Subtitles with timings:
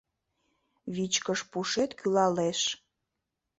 [0.95, 2.59] Вичкыж пушет кӱлалеш;